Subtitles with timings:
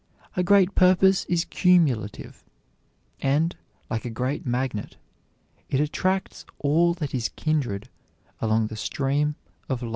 [0.35, 2.43] A great purpose is cumulative;
[3.21, 3.55] and,
[3.87, 4.97] like a great magnet,
[5.69, 7.87] it attracts all that is kindred
[8.39, 9.35] along the stream
[9.69, 9.89] of life.